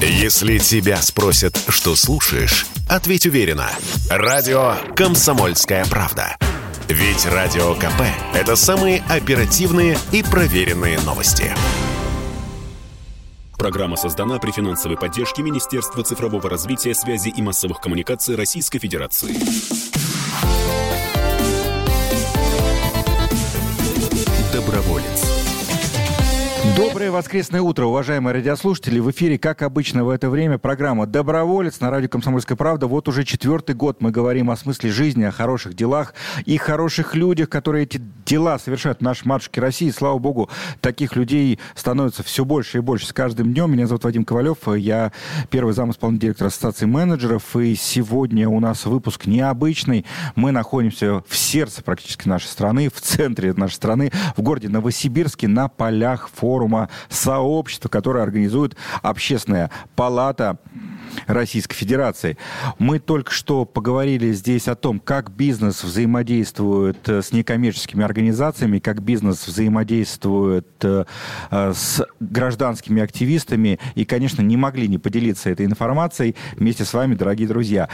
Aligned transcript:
Если 0.00 0.58
тебя 0.58 1.00
спросят, 1.00 1.58
что 1.68 1.96
слушаешь, 1.96 2.66
ответь 2.86 3.24
уверенно. 3.24 3.70
Радио 4.10 4.74
«Комсомольская 4.94 5.86
правда». 5.86 6.36
Ведь 6.88 7.24
Радио 7.24 7.74
КП– 7.74 8.02
это 8.34 8.56
самые 8.56 9.02
оперативные 9.08 9.98
и 10.12 10.22
проверенные 10.22 11.00
новости. 11.00 11.52
Программа 13.56 13.96
создана 13.96 14.38
при 14.38 14.50
финансовой 14.50 14.98
поддержке 14.98 15.42
Министерства 15.42 16.04
цифрового 16.04 16.48
развития, 16.50 16.94
связи 16.94 17.30
и 17.30 17.40
массовых 17.40 17.80
коммуникаций 17.80 18.36
Российской 18.36 18.78
Федерации. 18.78 19.34
Доброволец. 24.52 25.35
Доброе 26.76 27.10
воскресное 27.10 27.62
утро, 27.62 27.86
уважаемые 27.86 28.34
радиослушатели. 28.34 29.00
В 29.00 29.10
эфире, 29.10 29.38
как 29.38 29.62
обычно 29.62 30.04
в 30.04 30.10
это 30.10 30.28
время, 30.28 30.58
программа 30.58 31.06
«Доброволец» 31.06 31.80
на 31.80 31.90
радио 31.90 32.10
«Комсомольская 32.10 32.54
правда». 32.54 32.86
Вот 32.86 33.08
уже 33.08 33.24
четвертый 33.24 33.74
год 33.74 34.02
мы 34.02 34.10
говорим 34.10 34.50
о 34.50 34.56
смысле 34.58 34.90
жизни, 34.90 35.24
о 35.24 35.30
хороших 35.30 35.72
делах 35.72 36.12
и 36.44 36.58
хороших 36.58 37.14
людях, 37.14 37.48
которые 37.48 37.84
эти 37.84 38.02
дела 38.26 38.58
совершают 38.58 38.98
в 38.98 39.00
нашей 39.00 39.26
матушке 39.26 39.62
России. 39.62 39.88
Слава 39.88 40.18
богу, 40.18 40.50
таких 40.82 41.16
людей 41.16 41.58
становится 41.74 42.22
все 42.22 42.44
больше 42.44 42.78
и 42.78 42.80
больше 42.82 43.06
с 43.06 43.12
каждым 43.14 43.54
днем. 43.54 43.72
Меня 43.72 43.86
зовут 43.86 44.04
Вадим 44.04 44.26
Ковалев, 44.26 44.58
я 44.76 45.12
первый 45.48 45.72
зам 45.72 45.92
исполнительного 45.92 46.20
директора 46.20 46.48
Ассоциации 46.48 46.84
менеджеров. 46.84 47.56
И 47.56 47.74
сегодня 47.74 48.50
у 48.50 48.60
нас 48.60 48.84
выпуск 48.84 49.24
необычный. 49.24 50.04
Мы 50.34 50.50
находимся 50.50 51.22
в 51.26 51.36
сердце 51.36 51.82
практически 51.82 52.28
нашей 52.28 52.48
страны, 52.48 52.90
в 52.90 53.00
центре 53.00 53.54
нашей 53.54 53.76
страны, 53.76 54.12
в 54.36 54.42
городе 54.42 54.68
Новосибирске, 54.68 55.48
на 55.48 55.68
полях 55.68 56.28
форума 56.34 56.65
форума 56.66 56.88
сообщества, 57.08 57.88
которое 57.88 58.22
организует 58.22 58.76
Общественная 59.02 59.70
палата 59.94 60.58
Российской 61.26 61.74
Федерации. 61.74 62.36
Мы 62.78 62.98
только 62.98 63.32
что 63.32 63.64
поговорили 63.64 64.32
здесь 64.32 64.68
о 64.68 64.74
том, 64.74 65.00
как 65.00 65.30
бизнес 65.30 65.82
взаимодействует 65.84 67.08
э, 67.08 67.22
с 67.22 67.32
некоммерческими 67.32 68.04
организациями, 68.04 68.78
как 68.78 69.02
бизнес 69.02 69.46
взаимодействует 69.46 70.66
э, 70.82 71.04
э, 71.50 71.72
с 71.74 72.04
гражданскими 72.20 73.02
активистами. 73.02 73.78
И, 73.94 74.04
конечно, 74.04 74.42
не 74.42 74.56
могли 74.56 74.88
не 74.88 74.98
поделиться 74.98 75.50
этой 75.50 75.66
информацией 75.66 76.36
вместе 76.56 76.84
с 76.84 76.92
вами, 76.92 77.14
дорогие 77.14 77.48
друзья. 77.48 77.88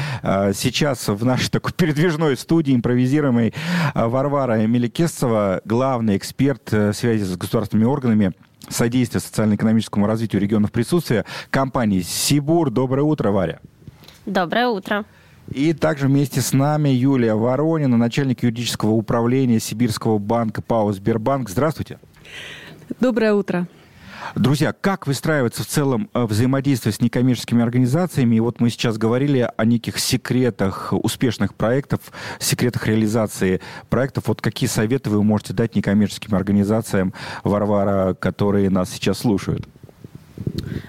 Сейчас 0.55 1.09
в 1.09 1.25
нашей 1.25 1.51
такой 1.51 1.73
передвижной 1.73 2.37
студии 2.37 2.75
импровизируемой 2.75 3.55
Варвара 3.95 4.67
Меликесова, 4.67 5.61
главный 5.65 6.17
эксперт 6.17 6.73
связи 6.93 7.25
с 7.25 7.37
государственными 7.37 7.87
органами 7.87 8.33
содействия 8.69 9.21
социально-экономическому 9.21 10.07
развитию 10.07 10.41
регионов 10.41 10.73
присутствия 10.73 11.25
компании 11.51 12.01
«Сибур». 12.01 12.71
Доброе 12.71 13.02
утро, 13.03 13.31
Варя. 13.31 13.61
Доброе 14.27 14.69
утро. 14.69 15.05
И 15.51 15.73
также 15.73 16.07
вместе 16.07 16.41
с 16.41 16.53
нами 16.53 16.89
Юлия 16.89 17.35
Воронина, 17.35 17.97
начальник 17.97 18.43
юридического 18.43 18.91
управления 18.91 19.61
Сибирского 19.61 20.19
банка 20.19 20.63
ПАО 20.63 20.93
«Сбербанк». 20.93 21.51
Здравствуйте. 21.51 21.99
Доброе 23.01 23.35
утро. 23.35 23.67
Друзья, 24.35 24.73
как 24.73 25.07
выстраивается 25.07 25.63
в 25.63 25.67
целом 25.67 26.09
э, 26.15 26.25
взаимодействие 26.25 26.93
с 26.93 27.01
некоммерческими 27.01 27.63
организациями? 27.63 28.37
И 28.37 28.41
вот 28.41 28.61
мы 28.61 28.71
сейчас 28.71 28.97
говорили 28.97 29.51
о 29.57 29.65
неких 29.65 29.99
секретах 29.99 30.93
успешных 30.93 31.55
проектов, 31.55 32.01
секретах 32.39 32.87
реализации 32.87 33.61
проектов. 33.91 34.29
Вот 34.29 34.41
какие 34.41 34.69
советы 34.69 35.11
вы 35.11 35.23
можете 35.23 35.53
дать 35.53 35.75
некоммерческим 35.75 36.35
организациям, 36.35 37.13
Варвара, 37.45 38.15
которые 38.15 38.71
нас 38.71 38.91
сейчас 38.91 39.19
слушают? 39.19 39.69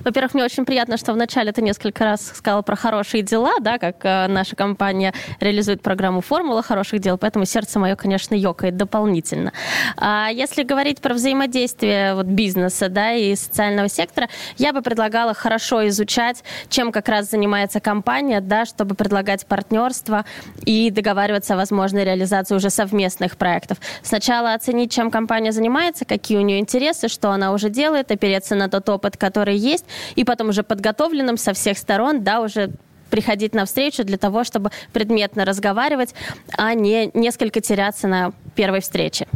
Во-первых, 0.04 0.34
мне 0.34 0.44
очень 0.44 0.66
приятно, 0.66 0.98
что 0.98 1.14
вначале 1.14 1.52
ты 1.52 1.62
несколько 1.62 2.04
раз 2.04 2.34
сказала 2.36 2.62
про 2.62 2.76
хорошие 2.76 3.24
дела, 3.24 3.54
да, 3.62 3.78
как 3.78 3.98
э, 4.04 4.28
наша 4.28 4.56
компания 4.56 5.14
реализует 5.40 5.82
программу 5.82 6.22
«Формула 6.22 6.62
хороших 6.62 7.00
дел», 7.00 7.18
поэтому 7.18 7.46
сердце 7.46 7.80
мое, 7.80 7.96
конечно, 7.96 8.36
ёкает 8.36 8.76
дополнительно. 8.76 9.54
А 9.98 10.30
если 10.30 10.64
говорить 10.64 11.00
про 11.00 11.14
взаимодействие 11.14 12.16
вот, 12.16 12.26
бизнеса 12.26 12.90
да, 12.90 13.14
и 13.14 13.36
социального 13.36 13.88
сектора, 13.88 14.28
я 14.58 14.74
бы 14.74 14.82
предлагала 14.82 15.34
хорошо 15.34 15.88
изучать, 15.88 16.44
чем 16.70 16.92
как 16.92 17.08
раз 17.08 17.30
занимается 17.30 17.80
компания, 17.80 18.42
да, 18.42 18.66
чтобы 18.66 18.96
предлагать 18.96 19.46
партнерство 19.46 20.26
и 20.66 20.92
договариваться 20.92 21.54
о 21.54 21.58
возможной 21.58 22.04
реализации 22.04 22.56
уже 22.56 22.70
совместных 22.70 23.38
проектов. 23.38 23.78
Сначала 24.02 24.54
оценить, 24.54 24.92
чем 24.92 25.12
компания 25.12 25.52
занимается, 25.52 26.04
какие 26.06 26.38
у 26.38 26.42
нее 26.42 26.60
интересы, 26.60 27.08
что 27.08 27.32
она 27.32 27.54
уже 27.54 27.70
делает, 27.70 28.12
опереться 28.12 28.56
на 28.56 28.70
тот 28.70 28.90
опыт, 28.90 29.18
который 29.18 29.43
есть, 29.52 29.86
и 30.16 30.24
потом 30.24 30.50
уже 30.50 30.64
подготовленным 30.64 31.38
со 31.38 31.54
всех 31.54 31.78
сторон, 31.78 32.24
да, 32.24 32.42
уже 32.42 32.72
приходить 33.10 33.54
на 33.54 33.66
встречу 33.66 34.04
для 34.04 34.18
того, 34.18 34.44
чтобы 34.44 34.72
предметно 34.92 35.46
разговаривать, 35.46 36.16
а 36.58 36.74
не 36.74 37.12
несколько 37.14 37.62
теряться 37.62 38.08
на 38.08 38.34
первой 38.56 38.82
встрече. 38.82 39.28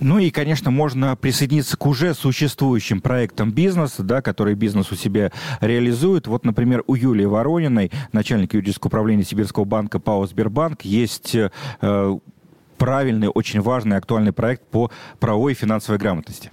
Ну 0.00 0.18
и, 0.18 0.30
конечно, 0.30 0.70
можно 0.70 1.16
присоединиться 1.16 1.76
к 1.76 1.86
уже 1.86 2.12
существующим 2.12 3.00
проектам 3.00 3.50
бизнеса, 3.50 4.02
да, 4.02 4.20
которые 4.20 4.56
бизнес 4.56 4.92
у 4.92 4.96
себя 4.96 5.32
реализует. 5.60 6.26
Вот, 6.26 6.44
например, 6.44 6.82
у 6.86 6.94
Юлии 6.94 7.24
Ворониной, 7.24 7.90
начальника 8.12 8.56
юридического 8.56 8.88
управления 8.88 9.24
Сибирского 9.24 9.64
банка 9.64 9.98
ПАО 9.98 10.26
«Сбербанк», 10.26 10.82
есть 10.82 11.34
э, 11.34 11.50
правильный, 12.78 13.28
очень 13.28 13.60
важный, 13.60 13.96
актуальный 13.96 14.32
проект 14.32 14.66
по 14.66 14.90
правовой 15.18 15.52
и 15.52 15.54
финансовой 15.54 15.98
грамотности. 15.98 16.50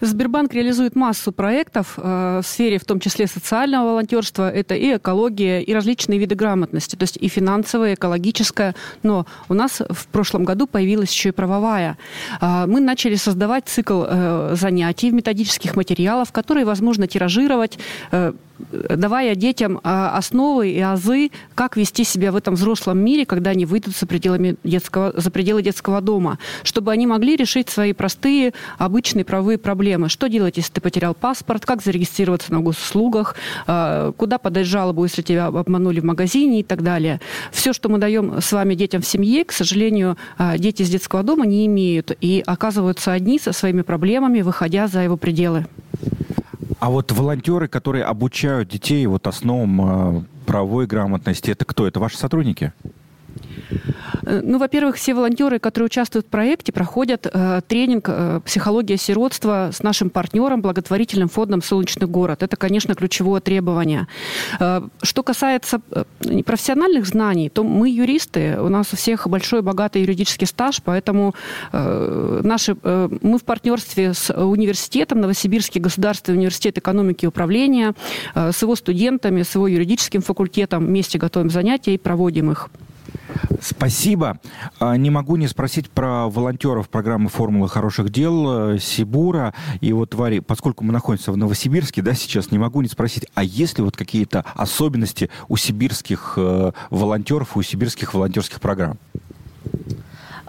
Сбербанк 0.00 0.54
реализует 0.54 0.96
массу 0.96 1.32
проектов 1.32 1.94
э, 1.96 2.40
в 2.42 2.46
сфере, 2.46 2.78
в 2.78 2.84
том 2.84 3.00
числе 3.00 3.26
социального 3.26 3.90
волонтерства. 3.90 4.50
Это 4.50 4.74
и 4.74 4.96
экология, 4.96 5.62
и 5.62 5.74
различные 5.74 6.18
виды 6.18 6.34
грамотности, 6.34 6.96
то 6.96 7.02
есть 7.04 7.16
и 7.16 7.28
финансовая, 7.28 7.92
и 7.92 7.94
экологическая. 7.94 8.74
Но 9.02 9.26
у 9.48 9.54
нас 9.54 9.82
в 9.88 10.06
прошлом 10.08 10.44
году 10.44 10.66
появилась 10.66 11.12
еще 11.12 11.30
и 11.30 11.32
правовая. 11.32 11.98
Э, 12.40 12.66
мы 12.66 12.80
начали 12.80 13.14
создавать 13.14 13.64
цикл 13.66 14.04
э, 14.06 14.54
занятий, 14.54 15.10
методических 15.10 15.76
материалов, 15.76 16.32
которые 16.32 16.64
возможно 16.64 17.06
тиражировать, 17.06 17.78
э, 18.12 18.32
давая 18.68 19.34
детям 19.34 19.80
а, 19.82 20.16
основы 20.16 20.70
и 20.70 20.80
азы, 20.80 21.30
как 21.54 21.76
вести 21.76 22.04
себя 22.04 22.32
в 22.32 22.36
этом 22.36 22.54
взрослом 22.54 22.98
мире, 22.98 23.26
когда 23.26 23.50
они 23.50 23.66
выйдут 23.66 23.96
за, 23.96 24.06
пределами 24.06 24.56
детского, 24.64 25.12
за 25.16 25.30
пределы 25.30 25.62
детского 25.62 26.00
дома, 26.00 26.38
чтобы 26.62 26.92
они 26.92 27.06
могли 27.06 27.36
решить 27.36 27.68
свои 27.68 27.92
простые, 27.92 28.52
обычные 28.78 29.24
правовые 29.24 29.58
проблемы. 29.58 29.89
Что 30.08 30.28
делать, 30.28 30.56
если 30.56 30.72
ты 30.72 30.80
потерял 30.80 31.14
паспорт, 31.14 31.66
как 31.66 31.82
зарегистрироваться 31.82 32.52
на 32.52 32.60
госуслугах, 32.60 33.36
а, 33.66 34.12
куда 34.12 34.38
подать 34.38 34.66
жалобу, 34.66 35.04
если 35.04 35.22
тебя 35.22 35.46
обманули 35.46 36.00
в 36.00 36.04
магазине 36.04 36.60
и 36.60 36.62
так 36.62 36.82
далее. 36.82 37.20
Все, 37.52 37.72
что 37.72 37.88
мы 37.88 37.98
даем 37.98 38.40
с 38.40 38.52
вами 38.52 38.74
детям 38.74 39.02
в 39.02 39.06
семье, 39.06 39.44
к 39.44 39.52
сожалению, 39.52 40.16
а, 40.38 40.58
дети 40.58 40.82
из 40.82 40.90
детского 40.90 41.22
дома 41.22 41.46
не 41.46 41.66
имеют 41.66 42.16
и 42.20 42.42
оказываются 42.46 43.12
одни 43.12 43.38
со 43.38 43.52
своими 43.52 43.82
проблемами, 43.82 44.40
выходя 44.42 44.86
за 44.86 45.00
его 45.00 45.16
пределы. 45.16 45.66
А 46.78 46.88
вот 46.88 47.12
волонтеры, 47.12 47.68
которые 47.68 48.04
обучают 48.04 48.70
детей 48.70 49.04
вот 49.06 49.26
основам 49.26 50.16
э, 50.18 50.22
правовой 50.46 50.86
грамотности, 50.86 51.50
это 51.50 51.66
кто? 51.66 51.86
Это 51.86 52.00
ваши 52.00 52.16
сотрудники? 52.16 52.72
Э, 54.22 54.40
ну, 54.42 54.58
во-первых, 54.58 54.96
все 54.96 55.14
волонтеры, 55.14 55.58
которые 55.58 55.86
участвуют 55.86 56.26
в 56.26 56.30
проекте, 56.30 56.72
проходят 56.72 57.26
э, 57.32 57.60
тренинг 57.66 58.08
э, 58.08 58.40
«Психология 58.44 58.96
сиротства» 58.96 59.70
с 59.72 59.82
нашим 59.82 60.10
партнером, 60.10 60.62
благотворительным 60.62 61.28
фондом 61.28 61.62
«Солнечный 61.62 62.06
город». 62.06 62.42
Это, 62.42 62.56
конечно, 62.56 62.94
ключевое 62.94 63.40
требование. 63.40 64.06
Э, 64.58 64.82
что 65.02 65.22
касается 65.22 65.80
э, 65.90 66.04
профессиональных 66.44 67.06
знаний, 67.06 67.48
то 67.48 67.64
мы 67.64 67.88
юристы, 67.90 68.58
у 68.60 68.68
нас 68.68 68.92
у 68.92 68.96
всех 68.96 69.28
большой 69.28 69.62
богатый 69.62 70.02
юридический 70.02 70.46
стаж, 70.46 70.82
поэтому 70.84 71.34
э, 71.72 72.40
наши, 72.44 72.76
э, 72.82 73.08
мы 73.22 73.38
в 73.38 73.44
партнерстве 73.44 74.14
с 74.14 74.32
университетом, 74.32 75.20
Новосибирский 75.20 75.80
государственный 75.80 76.38
университет 76.38 76.78
экономики 76.78 77.24
и 77.24 77.28
управления, 77.28 77.94
э, 78.34 78.52
с 78.52 78.62
его 78.62 78.76
студентами, 78.76 79.42
с 79.42 79.54
его 79.54 79.68
юридическим 79.68 80.22
факультетом 80.22 80.86
вместе 80.86 81.18
готовим 81.18 81.50
занятия 81.50 81.94
и 81.94 81.98
проводим 81.98 82.50
их. 82.50 82.68
Спасибо. 83.60 84.40
А, 84.78 84.96
не 84.96 85.10
могу 85.10 85.36
не 85.36 85.46
спросить 85.46 85.90
про 85.90 86.28
волонтеров 86.28 86.88
программы 86.88 87.28
«Формулы 87.28 87.68
хороших 87.68 88.10
дел» 88.10 88.74
э, 88.74 88.78
Сибура. 88.78 89.54
И 89.80 89.92
вот, 89.92 90.14
Варя, 90.14 90.42
поскольку 90.42 90.84
мы 90.84 90.92
находимся 90.92 91.30
в 91.32 91.36
Новосибирске, 91.36 92.02
да, 92.02 92.14
сейчас 92.14 92.50
не 92.50 92.58
могу 92.58 92.80
не 92.80 92.88
спросить, 92.88 93.26
а 93.34 93.44
есть 93.44 93.78
ли 93.78 93.84
вот 93.84 93.96
какие-то 93.96 94.44
особенности 94.54 95.30
у 95.48 95.56
сибирских 95.56 96.34
э, 96.36 96.72
волонтеров, 96.90 97.56
у 97.56 97.62
сибирских 97.62 98.14
волонтерских 98.14 98.60
программ? 98.60 98.98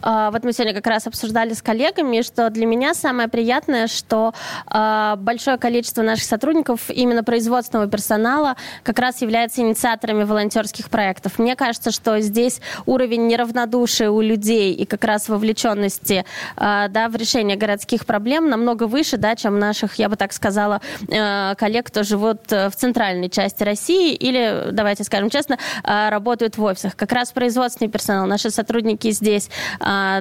А, 0.01 0.31
вот 0.31 0.43
мы 0.43 0.53
сегодня 0.53 0.73
как 0.73 0.87
раз 0.87 1.07
обсуждали 1.07 1.53
с 1.53 1.61
коллегами, 1.61 2.21
что 2.21 2.49
для 2.49 2.65
меня 2.65 2.93
самое 2.93 3.27
приятное, 3.27 3.87
что 3.87 4.33
а, 4.65 5.15
большое 5.17 5.57
количество 5.57 6.01
наших 6.01 6.25
сотрудников, 6.25 6.89
именно 6.89 7.23
производственного 7.23 7.89
персонала, 7.89 8.55
как 8.83 8.99
раз 8.99 9.21
является 9.21 9.61
инициаторами 9.61 10.23
волонтерских 10.23 10.89
проектов. 10.89 11.39
Мне 11.39 11.55
кажется, 11.55 11.91
что 11.91 12.19
здесь 12.19 12.61
уровень 12.85 13.27
неравнодушия 13.27 14.09
у 14.09 14.21
людей 14.21 14.73
и 14.73 14.85
как 14.85 15.03
раз 15.03 15.29
вовлеченности 15.29 16.25
а, 16.55 16.87
да, 16.87 17.07
в 17.09 17.15
решение 17.15 17.57
городских 17.57 18.05
проблем 18.05 18.49
намного 18.49 18.85
выше, 18.85 19.17
да, 19.17 19.35
чем 19.35 19.59
наших, 19.59 19.95
я 19.95 20.09
бы 20.09 20.15
так 20.15 20.33
сказала, 20.33 20.81
коллег, 21.07 21.87
кто 21.87 22.03
живут 22.03 22.51
э, 22.51 22.69
в 22.69 22.75
центральной 22.75 23.29
части 23.29 23.63
России 23.63 24.13
или, 24.13 24.69
давайте 24.71 25.03
скажем 25.03 25.29
честно, 25.29 25.57
работают 25.83 26.57
в 26.57 26.63
офисах. 26.63 26.95
Как 26.95 27.11
раз 27.11 27.31
производственный 27.31 27.89
персонал, 27.89 28.25
наши 28.27 28.49
сотрудники 28.49 29.11
здесь 29.11 29.49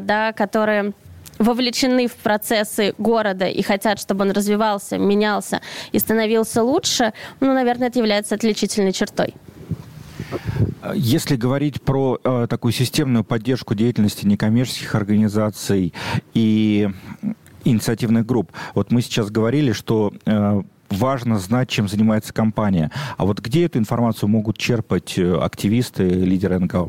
да, 0.00 0.32
которые 0.32 0.92
вовлечены 1.38 2.06
в 2.06 2.14
процессы 2.16 2.94
города 2.98 3.46
и 3.46 3.62
хотят, 3.62 3.98
чтобы 3.98 4.22
он 4.24 4.30
развивался, 4.32 4.98
менялся 4.98 5.60
и 5.90 5.98
становился 5.98 6.62
лучше, 6.62 7.12
ну, 7.40 7.54
наверное, 7.54 7.88
это 7.88 7.98
является 7.98 8.34
отличительной 8.34 8.92
чертой. 8.92 9.34
Если 10.94 11.36
говорить 11.36 11.82
про 11.82 12.18
э, 12.22 12.46
такую 12.48 12.72
системную 12.72 13.24
поддержку 13.24 13.74
деятельности 13.74 14.26
некоммерческих 14.26 14.94
организаций 14.94 15.92
и 16.34 16.90
инициативных 17.64 18.26
групп, 18.26 18.52
вот 18.74 18.92
мы 18.92 19.02
сейчас 19.02 19.30
говорили, 19.30 19.72
что 19.72 20.12
э, 20.26 20.62
важно 20.90 21.38
знать, 21.38 21.68
чем 21.68 21.88
занимается 21.88 22.32
компания. 22.32 22.90
А 23.16 23.24
вот 23.24 23.40
где 23.40 23.64
эту 23.64 23.78
информацию 23.78 24.28
могут 24.28 24.58
черпать 24.58 25.18
э, 25.18 25.34
активисты, 25.40 26.08
лидеры 26.08 26.58
НКО? 26.58 26.88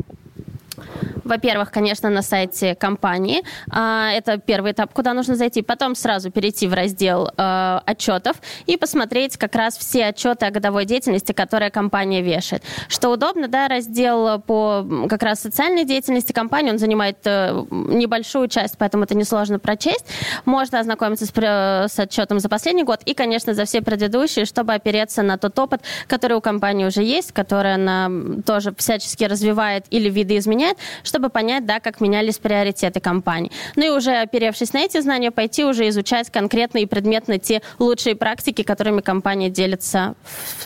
Во-первых, 1.23 1.71
конечно, 1.71 2.09
на 2.09 2.21
сайте 2.21 2.75
компании. 2.75 3.43
А, 3.69 4.11
это 4.11 4.37
первый 4.37 4.71
этап, 4.71 4.93
куда 4.93 5.13
нужно 5.13 5.35
зайти. 5.35 5.61
Потом 5.61 5.95
сразу 5.95 6.31
перейти 6.31 6.67
в 6.67 6.73
раздел 6.73 7.29
э, 7.37 7.79
отчетов 7.85 8.37
и 8.65 8.77
посмотреть 8.77 9.37
как 9.37 9.55
раз 9.55 9.77
все 9.77 10.05
отчеты 10.05 10.45
о 10.45 10.51
годовой 10.51 10.85
деятельности, 10.85 11.31
которые 11.31 11.71
компания 11.71 12.21
вешает. 12.21 12.63
Что 12.87 13.09
удобно, 13.09 13.47
да, 13.47 13.67
раздел 13.67 14.39
по 14.39 14.85
как 15.09 15.23
раз 15.23 15.41
социальной 15.41 15.85
деятельности 15.85 16.31
компании, 16.31 16.71
он 16.71 16.77
занимает 16.77 17.17
э, 17.25 17.65
небольшую 17.69 18.47
часть, 18.47 18.77
поэтому 18.77 19.03
это 19.03 19.15
несложно 19.15 19.59
прочесть. 19.59 20.05
Можно 20.45 20.79
ознакомиться 20.79 21.25
с, 21.25 21.31
с 21.31 21.99
отчетом 21.99 22.39
за 22.39 22.49
последний 22.49 22.83
год 22.83 23.01
и, 23.05 23.13
конечно, 23.13 23.53
за 23.53 23.65
все 23.65 23.81
предыдущие, 23.81 24.45
чтобы 24.45 24.73
опереться 24.73 25.21
на 25.21 25.37
тот 25.37 25.57
опыт, 25.59 25.81
который 26.07 26.37
у 26.37 26.41
компании 26.41 26.85
уже 26.85 27.03
есть, 27.03 27.31
который 27.31 27.73
она 27.75 28.09
тоже 28.45 28.73
всячески 28.77 29.23
развивает 29.23 29.85
или 29.89 30.09
видоизменяет, 30.09 30.77
чтобы 31.03 31.20
понять, 31.29 31.65
да, 31.65 31.79
как 31.79 32.01
менялись 32.01 32.37
приоритеты 32.37 32.99
компании. 32.99 33.51
Ну 33.75 33.85
и 33.85 33.89
уже 33.89 34.11
оперевшись 34.17 34.73
на 34.73 34.81
эти 34.81 34.99
знания, 35.01 35.31
пойти 35.31 35.63
уже 35.65 35.87
изучать 35.89 36.29
конкретно 36.29 36.79
и 36.79 36.85
предметно 36.85 37.39
те 37.39 37.61
лучшие 37.79 38.15
практики, 38.15 38.63
которыми 38.63 39.01
компания 39.01 39.49
делится 39.49 40.15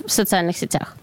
в 0.06 0.12
социальных 0.12 0.58
сетях. 0.58 0.96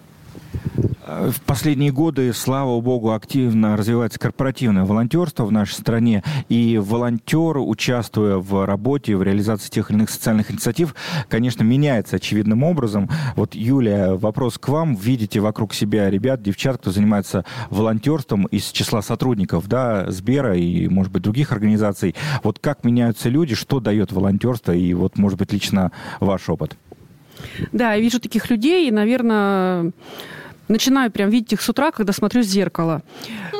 В 1.21 1.41
последние 1.43 1.93
годы, 1.93 2.33
слава 2.33 2.81
богу, 2.81 3.13
активно 3.13 3.77
развивается 3.77 4.19
корпоративное 4.19 4.85
волонтерство 4.85 5.45
в 5.45 5.53
нашей 5.53 5.75
стране, 5.75 6.23
и 6.49 6.79
волонтер, 6.79 7.59
участвуя 7.59 8.37
в 8.37 8.65
работе, 8.65 9.17
в 9.17 9.23
реализации 9.23 9.69
тех 9.69 9.91
или 9.91 9.99
иных 9.99 10.11
социальных 10.11 10.51
инициатив, 10.51 10.95
конечно, 11.29 11.63
меняется 11.65 12.17
очевидным 12.17 12.63
образом. 12.63 13.11
Вот, 13.37 13.55
Юлия, 13.55 14.13
вопрос 14.13 14.59
к 14.59 14.69
вам. 14.69 14.95
Видите 14.95 15.41
вокруг 15.41 15.75
себя 15.75 16.09
ребят, 16.09 16.43
девчат, 16.43 16.79
кто 16.79 16.91
занимается 16.91 17.45
волонтерством 17.69 18.47
из 18.47 18.71
числа 18.71 19.03
сотрудников, 19.03 19.69
да, 19.69 20.11
Сбера 20.11 20.57
и, 20.57 20.89
может 20.89 21.13
быть, 21.13 21.23
других 21.23 21.53
организаций. 21.53 22.15
Вот 22.43 22.59
как 22.59 22.85
меняются 22.85 23.29
люди, 23.29 23.55
что 23.55 23.81
дает 23.81 24.13
волонтерство, 24.13 24.73
и 24.73 24.95
вот, 24.95 25.19
может 25.19 25.39
быть, 25.39 25.53
лично 25.53 25.93
ваш 26.21 26.49
опыт? 26.49 26.77
Да, 27.73 27.95
я 27.95 28.01
вижу 28.01 28.21
таких 28.21 28.49
людей, 28.51 28.89
и, 28.89 28.93
наверное, 28.93 29.93
начинаю 30.73 31.11
прям 31.11 31.31
видеть 31.31 31.53
их 31.53 31.63
с 31.63 31.69
утра, 31.69 31.93
когда 31.93 32.13
смотрю 32.13 32.43
в 32.43 32.45
зеркало. 32.45 33.03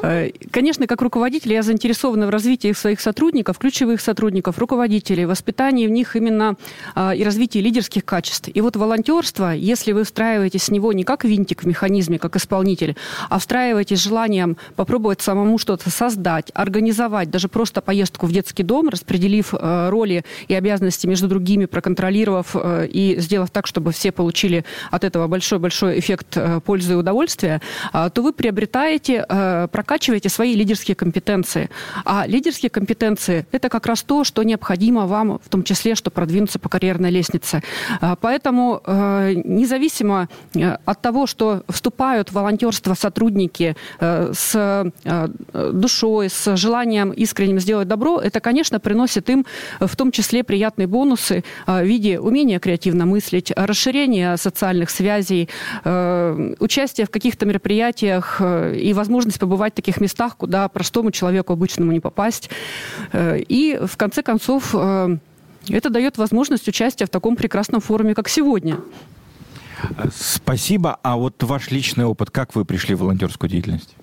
Э, 0.03 0.31
конечно, 0.51 0.87
как 0.87 1.03
руководитель 1.03 1.53
я 1.53 1.63
заинтересована 1.63 2.27
в 2.27 2.31
развитии 2.31 2.73
своих 2.73 3.01
сотрудников, 3.01 3.59
ключевых 3.59 4.01
сотрудников, 4.01 4.59
руководителей, 4.59 5.27
воспитании 5.27 5.87
в 5.87 5.91
них 5.91 6.17
именно 6.17 6.57
а, 6.95 7.15
и 7.15 7.23
развитии 7.23 7.59
лидерских 7.59 8.05
качеств. 8.05 8.49
И 8.53 8.61
вот 8.61 8.77
волонтерство, 8.77 9.55
если 9.55 9.93
вы 9.93 10.05
встраиваетесь 10.05 10.65
с 10.65 10.71
него 10.71 10.93
не 10.93 11.05
как 11.05 11.25
винтик 11.25 11.63
в 11.63 11.67
механизме, 11.67 12.19
как 12.19 12.37
исполнитель, 12.37 12.97
а 13.29 13.39
встраиваетесь 13.39 14.01
с 14.01 14.05
желанием 14.05 14.57
попробовать 14.77 15.21
самому 15.21 15.59
что-то 15.59 15.91
создать, 15.91 16.51
организовать, 16.55 17.31
даже 17.31 17.49
просто 17.49 17.81
поездку 17.81 18.27
в 18.27 18.33
детский 18.33 18.63
дом, 18.63 18.89
распределив 18.89 19.55
э, 19.55 19.89
роли 19.91 20.25
и 20.49 20.55
обязанности 20.55 21.07
между 21.07 21.29
другими, 21.29 21.67
проконтролировав 21.67 22.55
э, 22.55 22.89
и 22.89 23.21
сделав 23.21 23.51
так, 23.51 23.67
чтобы 23.67 23.93
все 23.93 24.11
получили 24.11 24.65
от 24.91 25.05
этого 25.05 25.29
большой-большой 25.29 25.99
эффект 25.99 26.39
пользы 26.65 26.93
и 26.95 26.97
удовольствия, 27.03 27.61
а, 27.93 28.09
то 28.09 28.23
вы 28.23 28.33
приобретаете, 28.33 29.25
э, 29.29 29.69
прокачиваете 29.71 30.29
свои 30.29 30.55
лидерские 30.55 30.95
компетенции. 30.95 31.69
А 32.05 32.27
лидерские 32.27 32.71
компетенции– 32.71 33.47
это 33.53 33.69
как 33.69 33.87
раз 33.87 34.03
то, 34.03 34.25
что 34.25 34.43
необходимо 34.43 35.07
вам, 35.07 35.41
в 35.45 35.49
том 35.49 35.63
числе, 35.63 35.95
чтобы 35.95 36.15
продвинуться 36.15 36.59
по 36.59 36.69
карьерной 36.69 37.11
лестнице. 37.11 37.63
А, 38.01 38.17
поэтому 38.17 38.81
э, 38.87 39.35
независимо 39.45 40.29
э, 40.55 40.77
от 40.85 41.03
того, 41.03 41.27
что 41.27 41.63
вступают 41.69 42.31
в 42.31 42.33
волонтерство 42.33 42.95
сотрудники 42.95 43.77
с 44.01 44.93
душой, 45.55 46.29
с 46.29 46.57
желанием 46.57 47.11
искренним 47.11 47.61
сделать 47.61 47.89
добро, 47.89 48.21
это, 48.21 48.41
конечно, 48.41 48.81
приносит 48.81 49.31
им 49.31 49.45
в 49.81 49.97
том 49.97 50.13
числе 50.13 50.45
приятные 50.45 50.87
бонусы 50.87 51.45
в 51.67 51.83
виде 51.83 52.19
умения 52.21 52.59
креативно 52.59 53.07
мыслить, 53.07 53.53
расширения 53.57 54.37
социальных 54.37 54.91
связей, 54.91 55.49
участия 55.85 56.82
участие 56.83 57.07
в 57.07 57.11
каких-то 57.11 57.47
мероприятиях 57.47 58.37
э, 58.41 58.77
и 58.77 58.93
возможность 58.93 59.39
побывать 59.39 59.73
в 59.73 59.77
таких 59.77 60.01
местах, 60.01 60.37
куда 60.37 60.69
простому 60.69 61.11
человеку 61.11 61.53
обычному 61.53 61.93
не 61.93 62.01
попасть. 62.01 62.51
Э, 63.13 63.39
и, 63.39 63.79
в 63.87 63.97
конце 63.97 64.23
концов, 64.23 64.75
э, 64.75 65.17
это 65.69 65.91
дает 65.91 66.19
возможность 66.19 66.69
участия 66.69 67.07
в 67.07 67.09
таком 67.09 67.37
прекрасном 67.37 67.81
форуме, 67.81 68.15
как 68.15 68.29
сегодня. 68.29 68.79
Спасибо. 70.15 70.99
А 71.03 71.17
вот 71.17 71.43
ваш 71.43 71.71
личный 71.71 72.05
опыт, 72.05 72.31
как 72.31 72.55
вы 72.55 72.65
пришли 72.65 72.95
в 72.95 73.01
волонтерскую 73.01 73.49
деятельность? 73.51 73.95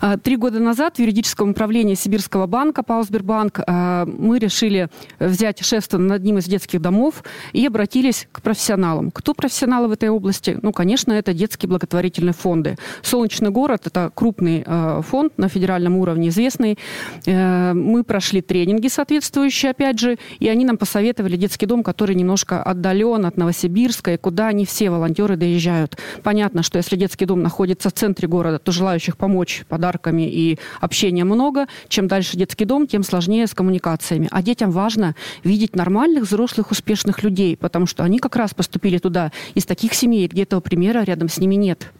А, 0.00 0.16
три 0.16 0.36
года 0.36 0.58
назад 0.58 0.96
в 0.96 0.98
юридическом 0.98 1.50
управлении 1.50 1.94
Сибирского 1.94 2.46
банка, 2.46 2.82
ПАО 2.82 3.04
«Сбербанк», 3.04 3.60
а, 3.66 4.04
мы 4.06 4.38
решили 4.38 4.88
взять 5.20 5.64
шефство 5.64 5.98
над 5.98 6.16
одним 6.16 6.38
из 6.38 6.46
детских 6.46 6.80
домов 6.80 7.22
и 7.52 7.64
обратились 7.66 8.26
к 8.32 8.42
профессионалам. 8.42 9.10
Кто 9.12 9.32
профессионалы 9.32 9.88
в 9.88 9.92
этой 9.92 10.08
области? 10.08 10.58
Ну, 10.60 10.72
конечно, 10.72 11.12
это 11.12 11.32
детские 11.32 11.68
благотворительные 11.68 12.32
фонды. 12.32 12.76
«Солнечный 13.02 13.50
город»— 13.50 13.82
это 13.86 14.10
крупный 14.12 14.64
а, 14.66 15.02
фонд 15.02 15.38
на 15.38 15.48
федеральном 15.48 15.96
уровне, 15.96 16.28
известный. 16.28 16.78
Э, 17.26 17.72
мы 17.72 18.02
прошли 18.02 18.42
тренинги 18.42 18.88
соответствующие, 18.88 19.70
опять 19.70 19.98
же, 19.98 20.18
и 20.40 20.48
они 20.48 20.64
нам 20.64 20.78
посоветовали 20.78 21.36
детский 21.36 21.66
дом, 21.66 21.82
который 21.82 22.16
немножко 22.16 22.62
отдален 22.62 23.24
от 23.26 23.36
Новосибирска, 23.36 24.14
и 24.14 24.16
куда 24.16 24.52
не 24.52 24.66
все 24.66 24.90
волонтеры 24.90 25.36
доезжают. 25.36 25.96
Понятно, 26.24 26.62
что 26.62 26.78
если 26.78 26.96
детский 26.96 27.24
дом 27.24 27.42
находится 27.42 27.88
в 27.88 27.92
центре 27.92 28.26
города, 28.26 28.58
то 28.58 28.71
желающих 28.72 29.16
помочь 29.16 29.64
подарками 29.68 30.22
и 30.22 30.58
общения 30.80 31.24
много. 31.24 31.66
Чем 31.88 32.08
дальше 32.08 32.36
детский 32.36 32.64
дом, 32.64 32.86
тем 32.86 33.02
сложнее 33.02 33.46
с 33.46 33.54
коммуникациями. 33.54 34.28
А 34.30 34.42
детям 34.42 34.70
важно 34.70 35.14
видеть 35.44 35.76
нормальных, 35.76 36.24
взрослых, 36.24 36.70
успешных 36.70 37.22
людей, 37.22 37.56
потому 37.56 37.86
что 37.86 38.04
они 38.04 38.18
как 38.18 38.36
раз 38.36 38.54
поступили 38.54 38.98
туда 38.98 39.32
из 39.54 39.64
таких 39.64 39.94
семей, 39.94 40.26
где 40.26 40.42
этого 40.42 40.60
примера 40.60 41.04
рядом 41.04 41.28
с 41.28 41.38
ними 41.38 41.54
нет. 41.54 41.92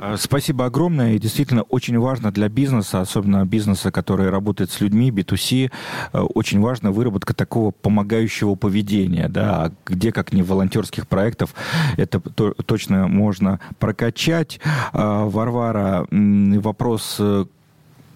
А, 0.00 0.16
спасибо 0.16 0.66
огромное. 0.66 1.14
И 1.14 1.18
действительно 1.18 1.62
очень 1.62 1.98
важно 1.98 2.32
для 2.32 2.48
бизнеса, 2.48 3.00
особенно 3.00 3.44
бизнеса, 3.46 3.90
который 3.90 4.30
работает 4.30 4.70
с 4.70 4.80
людьми, 4.80 5.10
B2C, 5.10 5.70
э, 6.12 6.18
очень 6.18 6.60
важно 6.60 6.90
выработка 6.90 7.34
такого 7.34 7.70
помогающего 7.70 8.54
поведения. 8.54 9.28
Да? 9.28 9.64
А 9.64 9.72
где, 9.86 10.12
как 10.12 10.32
не 10.32 10.42
в 10.42 10.48
волонтерских 10.48 11.06
проектов, 11.06 11.54
это 11.96 12.20
то, 12.20 12.52
точно 12.52 13.06
можно 13.08 13.60
прокачать. 13.78 14.60
А, 14.92 15.26
Варвара, 15.28 16.06
вопрос 16.10 17.16
э, 17.18 17.44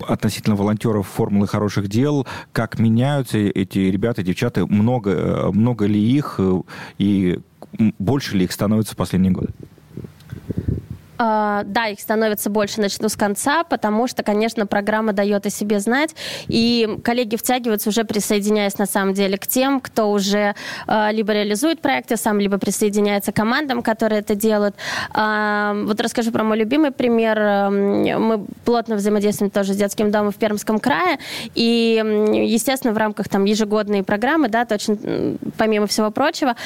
относительно 0.06 0.56
волонтеров 0.56 1.06
формулы 1.06 1.46
хороших 1.46 1.88
дел, 1.88 2.26
как 2.52 2.78
меняются 2.78 3.38
эти 3.38 3.78
ребята, 3.78 4.22
девчата, 4.22 4.66
много, 4.66 5.10
э, 5.10 5.50
много 5.52 5.86
ли 5.86 6.00
их 6.00 6.40
и 6.98 7.40
больше 7.98 8.36
ли 8.36 8.44
их 8.44 8.52
становится 8.52 8.94
в 8.94 8.96
последние 8.96 9.32
годы? 9.32 9.48
А, 11.18 11.62
да, 11.64 11.86
их 11.88 12.00
становится 12.00 12.50
больше, 12.50 12.80
начну 12.80 13.08
с 13.08 13.16
конца, 13.16 13.64
потому 13.64 14.06
что, 14.06 14.22
конечно, 14.22 14.66
программа 14.66 15.12
дает 15.12 15.46
о 15.46 15.50
себе 15.50 15.80
знать, 15.80 16.14
и 16.48 16.98
коллеги 17.02 17.36
втягиваются 17.36 17.88
уже 17.88 18.04
присоединяясь 18.04 18.78
на 18.78 18.86
самом 18.86 19.14
деле 19.14 19.38
к 19.38 19.46
тем, 19.46 19.80
кто 19.80 20.10
уже 20.10 20.54
а, 20.86 21.10
либо 21.10 21.32
реализует 21.32 21.80
проекты 21.80 22.16
сам, 22.16 22.40
либо 22.40 22.58
присоединяется 22.58 23.32
к 23.32 23.36
командам, 23.36 23.82
которые 23.82 24.20
это 24.20 24.34
делают. 24.34 24.74
А, 25.12 25.74
вот 25.84 26.00
расскажу 26.00 26.32
про 26.32 26.44
мой 26.44 26.58
любимый 26.58 26.90
пример. 26.90 27.36
Мы 27.70 28.44
плотно 28.64 28.96
взаимодействуем 28.96 29.50
тоже 29.50 29.74
с 29.74 29.76
детским 29.76 30.10
домом 30.10 30.32
в 30.32 30.36
Пермском 30.36 30.78
крае, 30.78 31.18
и, 31.54 32.02
естественно, 32.46 32.92
в 32.92 32.96
рамках 32.96 33.28
там 33.28 33.44
ежегодной 33.44 34.02
программы, 34.02 34.48
да, 34.48 34.64
точно, 34.64 34.98
помимо 35.56 35.86
всего 35.86 36.10
прочего, 36.10 36.56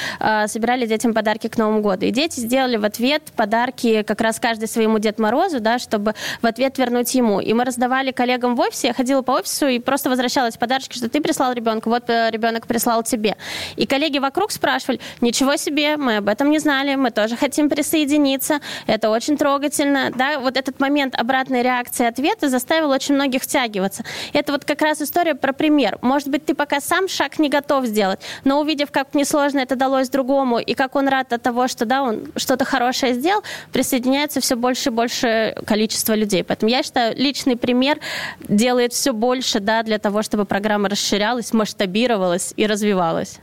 собирали 0.47 0.85
детям 0.85 1.13
подарки 1.13 1.47
к 1.47 1.57
Новому 1.57 1.81
году. 1.81 2.05
И 2.05 2.11
дети 2.11 2.39
сделали 2.39 2.77
в 2.77 2.85
ответ 2.85 3.23
подарки 3.35 4.03
как 4.03 4.21
раз 4.21 4.39
каждый 4.41 4.67
своему 4.67 4.99
Дед 4.99 5.19
Морозу, 5.19 5.59
да, 5.59 5.79
чтобы 5.79 6.13
в 6.41 6.45
ответ 6.45 6.77
вернуть 6.77 7.13
ему. 7.15 7.39
И 7.39 7.53
мы 7.53 7.63
раздавали 7.63 8.11
коллегам 8.11 8.55
в 8.55 8.59
офисе, 8.59 8.87
я 8.87 8.93
ходила 8.93 9.21
по 9.21 9.31
офису 9.31 9.67
и 9.67 9.79
просто 9.79 10.09
возвращалась 10.09 10.57
подарочки, 10.57 10.97
что 10.97 11.09
ты 11.09 11.21
прислал 11.21 11.53
ребенку, 11.53 11.89
вот 11.89 12.09
э, 12.09 12.29
ребенок 12.31 12.67
прислал 12.67 13.03
тебе. 13.03 13.37
И 13.75 13.85
коллеги 13.85 14.19
вокруг 14.19 14.51
спрашивали, 14.51 14.99
ничего 15.21 15.55
себе, 15.55 15.97
мы 15.97 16.17
об 16.17 16.27
этом 16.27 16.49
не 16.49 16.59
знали, 16.59 16.95
мы 16.95 17.11
тоже 17.11 17.37
хотим 17.37 17.69
присоединиться, 17.69 18.59
это 18.87 19.09
очень 19.09 19.37
трогательно. 19.37 20.11
Да, 20.15 20.39
вот 20.39 20.57
этот 20.57 20.79
момент 20.79 21.15
обратной 21.19 21.61
реакции 21.61 22.05
ответа 22.05 22.49
заставил 22.49 22.89
очень 22.89 23.15
многих 23.15 23.43
втягиваться. 23.43 24.03
Это 24.33 24.51
вот 24.51 24.65
как 24.65 24.81
раз 24.81 25.01
история 25.01 25.35
про 25.35 25.53
пример. 25.53 25.97
Может 26.01 26.29
быть, 26.29 26.45
ты 26.45 26.55
пока 26.55 26.79
сам 26.79 27.07
шаг 27.07 27.39
не 27.39 27.49
готов 27.49 27.85
сделать, 27.85 28.19
но 28.43 28.59
увидев, 28.59 28.91
как 28.91 29.13
несложно 29.13 29.59
это 29.59 29.75
далось 29.75 30.09
другому, 30.09 30.59
и 30.59 30.73
как 30.73 30.95
он 30.95 31.07
рад 31.07 31.33
от 31.33 31.41
того, 31.41 31.67
что 31.67 31.85
да, 31.85 32.03
он 32.03 32.31
что-то 32.35 32.65
хорошее 32.65 33.13
сделал, 33.13 33.43
присоединяется 33.71 34.30
появляется 34.31 34.41
все 34.41 34.55
больше 34.55 34.89
и 34.89 34.93
больше 34.93 35.55
количество 35.65 36.15
людей. 36.15 36.43
Поэтому 36.43 36.71
я 36.71 36.83
считаю, 36.83 37.15
личный 37.17 37.55
пример 37.55 37.99
делает 38.47 38.93
все 38.93 39.11
больше 39.11 39.59
да, 39.59 39.83
для 39.83 39.99
того, 39.99 40.21
чтобы 40.21 40.45
программа 40.45 40.89
расширялась, 40.89 41.53
масштабировалась 41.53 42.53
и 42.57 42.67
развивалась. 42.67 43.39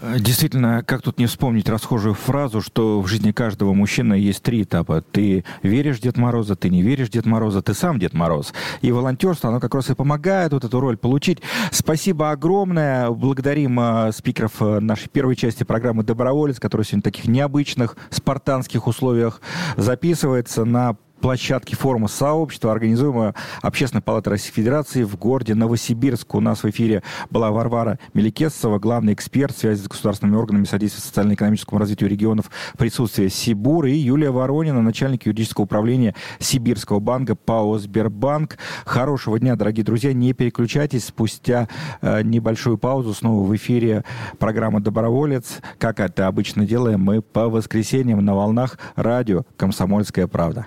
Действительно, 0.00 0.82
как 0.84 1.02
тут 1.02 1.18
не 1.18 1.26
вспомнить 1.26 1.68
расхожую 1.68 2.14
фразу, 2.14 2.60
что 2.60 3.00
в 3.00 3.08
жизни 3.08 3.32
каждого 3.32 3.74
мужчины 3.74 4.14
есть 4.14 4.42
три 4.42 4.62
этапа. 4.62 5.02
Ты 5.02 5.44
веришь 5.62 5.98
Дед 5.98 6.16
Мороза, 6.16 6.54
ты 6.54 6.70
не 6.70 6.82
веришь 6.82 7.10
Дед 7.10 7.26
Мороза, 7.26 7.62
ты 7.62 7.74
сам 7.74 7.98
Дед 7.98 8.14
Мороз. 8.14 8.54
И 8.80 8.92
волонтерство, 8.92 9.50
оно 9.50 9.60
как 9.60 9.74
раз 9.74 9.90
и 9.90 9.94
помогает 9.94 10.52
вот 10.52 10.64
эту 10.64 10.80
роль 10.80 10.96
получить. 10.96 11.42
Спасибо 11.72 12.30
огромное. 12.30 13.10
Благодарим 13.10 13.78
э, 13.80 14.12
спикеров 14.12 14.62
э, 14.62 14.80
нашей 14.80 15.08
первой 15.08 15.36
части 15.36 15.64
программы 15.64 16.04
«Доброволец», 16.04 16.60
который 16.60 16.82
сегодня 16.82 17.02
в 17.02 17.04
таких 17.04 17.26
необычных 17.26 17.96
спартанских 18.10 18.86
условиях 18.86 19.40
записывается 19.76 20.64
на 20.64 20.96
площадке 21.20 21.76
форума 21.76 22.08
сообщества, 22.08 22.72
организуемого 22.72 23.34
Общественной 23.62 24.02
палатой 24.02 24.30
Российской 24.30 24.56
Федерации 24.56 25.02
в 25.02 25.16
городе 25.16 25.54
Новосибирск. 25.54 26.34
У 26.34 26.40
нас 26.40 26.62
в 26.62 26.70
эфире 26.70 27.02
была 27.30 27.50
Варвара 27.50 27.98
Меликесова, 28.14 28.78
главный 28.78 29.12
эксперт 29.12 29.56
связи 29.56 29.82
с 29.82 29.88
государственными 29.88 30.36
органами 30.36 30.64
содействия 30.64 31.02
социально-экономическому 31.02 31.78
развитию 31.78 32.08
регионов 32.08 32.50
присутствия 32.76 33.28
Сибур 33.28 33.86
и 33.86 33.92
Юлия 33.92 34.30
Воронина, 34.30 34.80
начальник 34.82 35.26
юридического 35.26 35.64
управления 35.64 36.14
Сибирского 36.38 37.00
банка 37.00 37.34
ПАО 37.34 37.78
«Сбербанк». 37.78 38.58
Хорошего 38.84 39.38
дня, 39.38 39.56
дорогие 39.56 39.84
друзья. 39.84 40.12
Не 40.12 40.32
переключайтесь. 40.32 41.06
Спустя 41.06 41.68
э, 42.00 42.22
небольшую 42.22 42.78
паузу 42.78 43.14
снова 43.14 43.46
в 43.46 43.54
эфире 43.56 44.04
программа 44.38 44.80
«Доброволец». 44.80 45.60
Как 45.78 46.00
это 46.00 46.26
обычно 46.26 46.66
делаем 46.66 47.00
мы 47.00 47.22
по 47.22 47.48
воскресеньям 47.48 48.24
на 48.24 48.34
волнах 48.34 48.78
радио 48.96 49.44
«Комсомольская 49.56 50.26
правда». 50.26 50.66